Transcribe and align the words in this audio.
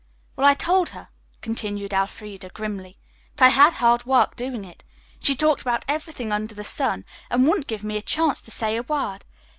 Well, 0.35 0.47
I 0.47 0.55
told 0.55 0.89
her," 0.97 1.09
continued 1.41 1.93
Elfreda 1.93 2.49
grimly, 2.49 2.97
"but 3.35 3.45
I 3.45 3.49
had 3.49 3.73
hard 3.73 4.03
work 4.03 4.35
doing 4.35 4.65
it. 4.65 4.83
She 5.19 5.35
talked 5.35 5.61
about 5.61 5.85
everything 5.87 6.31
under 6.31 6.55
the 6.55 6.63
sun 6.63 7.05
and 7.29 7.47
wouldn't 7.47 7.67
give 7.67 7.83
me 7.83 7.97
a 7.97 8.01
chance 8.01 8.41
to 8.41 8.49
say 8.49 8.75
a 8.77 8.81
word. 8.81 9.25